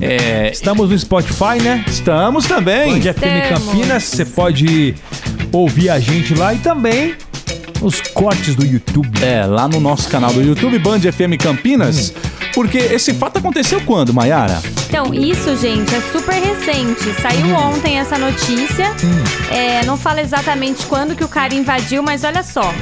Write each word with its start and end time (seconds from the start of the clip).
É, 0.00 0.50
Estamos 0.52 0.90
no 0.90 0.98
Spotify, 0.98 1.60
né? 1.62 1.84
estamos 1.86 2.46
também. 2.46 2.94
Band 2.94 3.00
FM 3.00 3.06
Estamos. 3.06 3.64
Campinas. 3.66 4.02
Você 4.04 4.24
pode 4.24 4.94
ouvir 5.52 5.90
a 5.90 5.98
gente 5.98 6.34
lá 6.34 6.54
e 6.54 6.58
também 6.58 7.14
os 7.80 8.00
cortes 8.00 8.54
do 8.54 8.64
YouTube. 8.64 9.08
É, 9.22 9.44
lá 9.44 9.68
no 9.68 9.80
nosso 9.80 10.08
canal 10.08 10.32
do 10.32 10.42
YouTube, 10.42 10.78
Band 10.78 11.00
FM 11.00 11.40
Campinas. 11.40 12.12
Porque 12.54 12.78
esse 12.78 13.14
fato 13.14 13.38
aconteceu 13.38 13.80
quando, 13.82 14.12
Mayara? 14.12 14.60
Então, 14.88 15.12
isso, 15.14 15.56
gente, 15.56 15.94
é 15.94 16.00
super 16.12 16.34
recente. 16.34 17.14
Saiu 17.20 17.54
ontem 17.54 17.98
essa 17.98 18.18
notícia. 18.18 18.90
É, 19.50 19.84
não 19.84 19.96
fala 19.96 20.20
exatamente 20.20 20.86
quando 20.86 21.14
que 21.14 21.22
o 21.22 21.28
cara 21.28 21.54
invadiu, 21.54 22.02
mas 22.02 22.24
olha 22.24 22.42
só. 22.42 22.72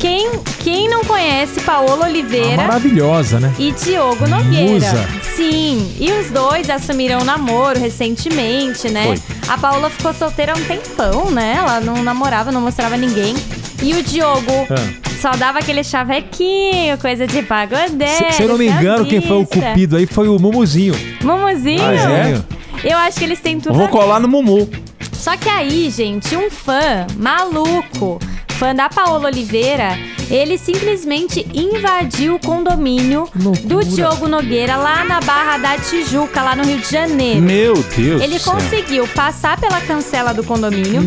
Quem, 0.00 0.30
quem 0.64 0.88
não 0.88 1.04
conhece 1.04 1.60
Paola 1.60 2.06
Oliveira 2.06 2.56
Maravilhosa, 2.56 3.38
né? 3.38 3.52
e 3.58 3.70
Diogo 3.72 4.26
Nogueira? 4.26 4.70
Musa. 4.72 5.08
Sim, 5.36 5.94
e 6.00 6.10
os 6.10 6.30
dois 6.30 6.70
assumiram 6.70 7.22
namoro 7.22 7.78
recentemente, 7.78 8.88
né? 8.88 9.04
Foi. 9.04 9.18
A 9.46 9.58
Paola 9.58 9.90
ficou 9.90 10.14
solteira 10.14 10.54
há 10.54 10.56
um 10.56 10.64
tempão, 10.64 11.30
né? 11.30 11.56
Ela 11.58 11.80
não 11.80 12.02
namorava, 12.02 12.50
não 12.50 12.62
mostrava 12.62 12.96
ninguém. 12.96 13.34
E 13.82 13.92
o 13.92 14.02
Diogo 14.02 14.66
Ah. 14.70 15.10
só 15.20 15.32
dava 15.32 15.58
aquele 15.58 15.84
chavequinho, 15.84 16.96
coisa 16.98 17.26
de 17.26 17.42
pagodeiro. 17.42 18.32
Se, 18.32 18.42
eu 18.42 18.48
não 18.48 18.56
me 18.58 18.68
engano, 18.68 19.04
quem 19.04 19.20
foi 19.20 19.36
o 19.42 19.46
cupido 19.46 19.96
aí 19.98 20.06
foi 20.06 20.28
o 20.28 20.38
Mumuzinho. 20.38 20.94
Mumuzinho? 21.22 21.82
Ah, 21.82 21.94
é? 21.94 22.42
Eu 22.90 22.96
acho 22.96 23.18
que 23.18 23.24
eles 23.24 23.38
têm 23.40 23.60
tudo 23.60 23.74
Vou 23.74 23.88
colar 23.88 24.18
no 24.18 24.26
Mumu. 24.28 24.66
Só 25.12 25.36
que 25.36 25.50
aí, 25.50 25.90
gente, 25.90 26.34
um 26.34 26.50
fã 26.50 27.06
maluco, 27.18 28.18
fã 28.60 28.74
da 28.74 28.90
Paola 28.90 29.28
Oliveira, 29.28 29.98
ele 30.30 30.58
simplesmente 30.58 31.46
invadiu 31.54 32.34
o 32.34 32.38
condomínio 32.38 33.26
Loucura. 33.34 33.66
do 33.66 33.82
Diogo 33.84 34.28
Nogueira 34.28 34.76
lá 34.76 35.02
na 35.02 35.18
Barra 35.22 35.56
da 35.56 35.78
Tijuca, 35.78 36.42
lá 36.42 36.54
no 36.54 36.62
Rio 36.62 36.78
de 36.78 36.90
Janeiro. 36.90 37.40
Meu 37.40 37.72
Deus 37.96 38.20
Ele 38.22 38.34
do 38.38 38.38
céu. 38.38 38.52
conseguiu 38.52 39.08
passar 39.08 39.58
pela 39.58 39.80
cancela 39.80 40.34
do 40.34 40.44
condomínio, 40.44 41.00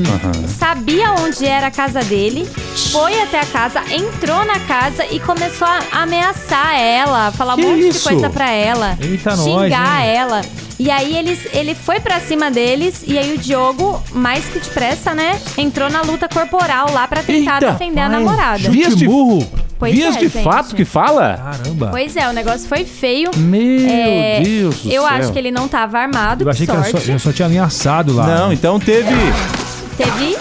sabia 0.47 1.11
onde 1.11 1.45
era 1.45 1.67
a 1.67 1.71
casa 1.71 2.01
dele, 2.01 2.43
foi 2.91 3.21
até 3.21 3.39
a 3.41 3.45
casa, 3.45 3.81
entrou 3.93 4.43
na 4.45 4.59
casa 4.61 5.05
e 5.11 5.19
começou 5.19 5.67
a 5.67 6.01
ameaçar 6.01 6.75
ela, 6.75 7.31
falar 7.33 7.55
Que 7.55 7.65
um 7.65 7.69
monte 7.69 7.87
isso? 7.89 7.99
de 7.99 8.15
coisa 8.15 8.29
pra 8.31 8.49
ela, 8.49 8.97
Eita, 8.99 9.35
nós, 9.35 9.45
xingar 9.45 10.01
hein? 10.01 10.15
ela. 10.15 10.41
E 10.79 10.89
aí 10.89 11.15
eles, 11.15 11.39
ele 11.53 11.75
foi 11.75 11.99
pra 11.99 12.19
cima 12.19 12.49
deles 12.49 13.03
e 13.05 13.17
aí 13.17 13.33
o 13.35 13.37
Diogo, 13.37 14.01
mais 14.11 14.43
que 14.45 14.59
depressa, 14.59 15.13
né, 15.13 15.39
entrou 15.57 15.89
na 15.89 16.01
luta 16.01 16.27
corporal 16.27 16.91
lá 16.91 17.07
pra 17.07 17.21
tentar 17.21 17.61
Eita, 17.61 17.71
defender 17.71 17.99
a 18.01 18.05
ai, 18.05 18.09
namorada. 18.09 18.69
Vias 18.69 18.95
de 18.95 19.07
Murro. 19.07 19.47
Pois 19.77 19.93
Vias 19.93 20.15
é, 20.15 20.19
de 20.19 20.27
gente. 20.29 20.43
fato 20.43 20.75
que 20.75 20.85
fala? 20.85 21.37
Caramba. 21.37 21.87
Pois 21.91 22.15
é, 22.15 22.27
o 22.29 22.33
negócio 22.33 22.67
foi 22.67 22.85
feio. 22.85 23.29
Meu 23.35 23.87
É, 23.89 24.41
Deus 24.41 24.75
do 24.77 24.89
Eu 24.91 25.01
céu. 25.03 25.05
acho 25.11 25.31
que 25.33 25.39
ele 25.39 25.51
não 25.51 25.67
tava 25.67 25.99
armado, 25.99 26.43
Eu 26.43 26.49
achei 26.49 26.65
que 26.65 26.71
sorte. 26.73 27.05
só, 27.05 27.11
eu 27.11 27.19
só 27.19 27.31
tinha 27.33 27.45
ameaçado 27.47 28.13
lá. 28.13 28.25
Não, 28.25 28.53
então 28.53 28.79
teve. 28.79 29.09
Teve. 29.97 30.37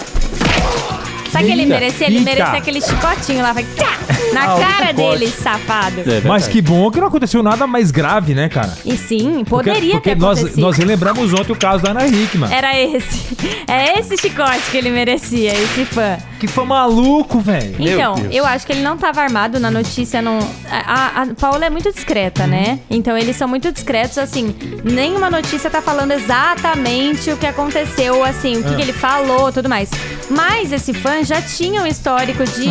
Sabe 1.33 1.43
o 1.45 1.47
que 1.47 1.53
ele 1.53 1.65
merecia? 1.65 2.07
Ele 2.07 2.17
eita. 2.19 2.25
merecia 2.29 2.57
aquele 2.57 2.81
chicotinho 2.81 3.41
lá, 3.41 3.51
vai 3.53 3.63
tchá, 3.75 3.97
na 4.33 4.43
Ah, 4.43 4.55
o 4.55 4.59
cara 4.59 4.87
chicote. 4.87 5.19
dele, 5.19 5.31
safado. 5.31 5.99
É. 6.01 6.21
Mas 6.25 6.47
que 6.47 6.61
bom 6.61 6.89
que 6.91 6.99
não 6.99 7.07
aconteceu 7.07 7.41
nada 7.43 7.67
mais 7.67 7.91
grave, 7.91 8.33
né, 8.33 8.47
cara? 8.49 8.77
E 8.85 8.95
sim, 8.95 9.43
Porque, 9.47 9.69
poderia 9.71 9.93
porque 9.95 10.09
ter 10.11 10.15
nós, 10.21 10.37
acontecido. 10.39 10.61
nós 10.61 10.77
relembramos 10.77 11.33
ontem 11.33 11.51
o 11.51 11.55
caso 11.55 11.83
da 11.83 11.91
Ana 11.91 12.05
Hickman. 12.07 12.51
Era 12.53 12.79
esse. 12.79 13.33
É 13.67 13.99
esse 13.99 14.15
chicote 14.17 14.61
que 14.71 14.77
ele 14.77 14.89
merecia, 14.91 15.51
esse 15.53 15.85
fã. 15.85 16.17
Que 16.43 16.47
foi 16.49 16.65
maluco, 16.65 17.39
velho. 17.39 17.73
Então, 17.79 18.15
eu 18.29 18.45
acho 18.45 18.65
que 18.65 18.73
ele 18.73 18.81
não 18.81 18.97
tava 18.97 19.21
armado 19.21 19.61
na 19.61 19.71
notícia. 19.71 20.21
Não... 20.21 20.39
A, 20.69 21.21
a, 21.21 21.21
a 21.21 21.27
Paola 21.39 21.63
é 21.67 21.69
muito 21.69 21.89
discreta, 21.93 22.45
né? 22.45 22.79
Então, 22.89 23.17
eles 23.17 23.37
são 23.37 23.47
muito 23.47 23.71
discretos, 23.71 24.17
assim. 24.17 24.53
Nenhuma 24.83 25.29
notícia 25.29 25.69
tá 25.69 25.81
falando 25.81 26.11
exatamente 26.11 27.31
o 27.31 27.37
que 27.37 27.47
aconteceu, 27.47 28.25
assim, 28.25 28.57
o 28.57 28.63
que, 28.65 28.75
que 28.75 28.81
ele 28.81 28.91
falou, 28.91 29.53
tudo 29.53 29.69
mais. 29.69 29.89
Mas 30.29 30.73
esse 30.73 30.93
fã 30.93 31.23
já 31.23 31.41
tinha 31.41 31.81
um 31.81 31.87
histórico 31.87 32.43
de 32.43 32.69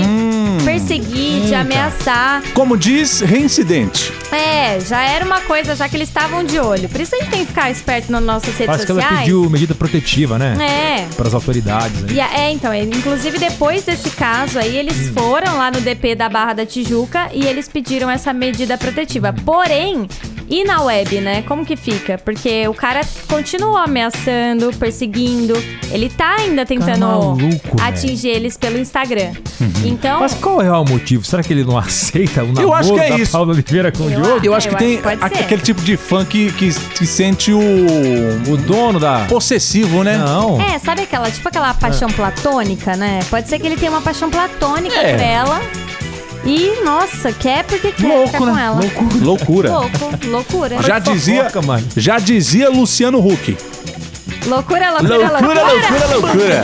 perseguir, 0.66 1.46
de 1.46 1.54
ameaçar. 1.54 2.42
Como 2.52 2.76
diz, 2.76 3.20
reincidente. 3.20 4.12
É, 4.30 4.78
já 4.80 5.02
era 5.02 5.24
uma 5.24 5.40
coisa, 5.40 5.74
já 5.74 5.88
que 5.88 5.96
eles 5.96 6.08
estavam 6.08 6.44
de 6.44 6.58
olho. 6.58 6.90
Por 6.90 7.00
isso 7.00 7.14
a 7.14 7.18
gente 7.18 7.30
tem 7.30 7.40
que 7.40 7.46
ficar 7.46 7.70
esperto 7.70 8.12
nas 8.12 8.22
nossas 8.22 8.50
redes 8.50 8.66
Parece 8.66 8.84
que 8.86 8.92
ela 8.92 9.00
sociais. 9.00 9.20
pediu 9.24 9.48
medida 9.48 9.74
protetiva, 9.74 10.38
né? 10.38 10.56
É. 10.60 11.14
Para 11.14 11.28
as 11.28 11.34
autoridades. 11.34 12.02
Né? 12.02 12.08
E 12.12 12.20
a- 12.20 12.34
é, 12.38 12.50
então, 12.50 12.72
ele- 12.74 12.94
inclusive 12.96 13.38
depois 13.38 13.61
desse 13.70 14.10
caso 14.10 14.58
aí, 14.58 14.76
eles 14.76 15.08
Hum. 15.08 15.12
foram 15.14 15.56
lá 15.56 15.70
no 15.70 15.80
DP 15.80 16.16
da 16.16 16.28
Barra 16.28 16.52
da 16.52 16.66
Tijuca 16.66 17.30
e 17.32 17.46
eles 17.46 17.68
pediram 17.68 18.10
essa 18.10 18.32
medida 18.32 18.76
protetiva. 18.76 19.32
Porém, 19.44 20.08
e 20.48 20.64
na 20.64 20.82
web, 20.82 21.20
né? 21.20 21.42
Como 21.42 21.64
que 21.64 21.76
fica? 21.76 22.18
Porque 22.18 22.66
o 22.68 22.74
cara 22.74 23.00
continuou 23.28 23.76
ameaçando, 23.76 24.70
perseguindo. 24.78 25.54
Ele 25.90 26.08
tá 26.08 26.36
ainda 26.38 26.64
tentando 26.66 27.06
maluco, 27.06 27.38
velho. 27.38 27.58
atingir 27.80 28.28
eles 28.28 28.56
pelo 28.56 28.78
Instagram. 28.78 29.32
Então, 29.84 30.20
Mas 30.20 30.34
qual 30.34 30.60
é 30.62 30.70
o 30.70 30.84
motivo? 30.84 31.24
Será 31.24 31.42
que 31.42 31.52
ele 31.52 31.64
não 31.64 31.76
aceita 31.78 32.42
o 32.42 32.48
namoro 32.52 32.72
acho 32.74 32.92
que 32.94 33.00
é 33.00 33.08
da 33.10 33.18
isso. 33.18 33.32
Paula 33.32 33.52
Oliveira 33.52 33.92
com 33.92 34.04
o 34.04 34.10
Eu 34.10 34.22
Diogo? 34.22 34.40
Eu 34.46 34.54
acho 34.54 34.68
que 34.68 34.74
eu 34.74 34.78
tem 34.78 35.00
acho 35.04 35.34
que 35.34 35.38
aquele 35.40 35.62
tipo 35.62 35.80
de 35.82 35.96
fã 35.96 36.24
que, 36.24 36.50
que, 36.52 36.70
que 36.72 37.06
sente 37.06 37.52
o 37.52 37.58
O 38.48 38.56
dono 38.56 38.98
da... 38.98 39.24
possessivo, 39.28 40.02
né? 40.02 40.16
Não. 40.18 40.60
é, 40.60 40.78
sabe 40.78 41.02
aquela, 41.02 41.30
tipo 41.30 41.46
aquela 41.48 41.72
paixão 41.74 42.08
platônica, 42.10 42.96
né? 42.96 43.20
Pode 43.30 43.48
ser 43.48 43.58
que 43.58 43.66
ele 43.66 43.76
tenha 43.76 43.90
uma 43.90 44.00
paixão 44.02 44.30
platônica 44.30 44.94
É. 44.96 45.12
por 45.14 45.22
ela. 45.22 45.60
E, 46.44 46.82
nossa, 46.84 47.32
quer 47.32 47.64
porque 47.64 47.92
quer 47.92 47.96
ficar 47.96 48.08
Louco, 48.08 48.36
com 48.38 48.46
né? 48.46 48.64
ela. 48.64 48.80
Loucura. 48.80 49.24
Loucura. 49.24 49.70
Louco, 49.70 50.26
loucura. 50.26 50.82
Já 50.82 50.98
dizia, 50.98 51.50
mano. 51.64 51.86
já 51.96 52.18
dizia 52.18 52.68
Luciano 52.68 53.18
Huck. 53.18 53.56
Loucura, 54.46 54.90
loucura, 54.90 55.16
loucura. 55.18 55.64
loucura, 55.64 56.16
loucura. 56.16 56.62